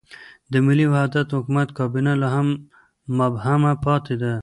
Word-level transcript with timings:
د 0.51 0.53
ملي 0.65 0.85
وحدت 0.93 1.27
حکومت 1.37 1.67
کابینه 1.77 2.11
لا 2.21 2.29
هم 2.35 2.47
مبهمه 3.17 3.73
پاتې 3.85 4.15
ده. 4.21 4.33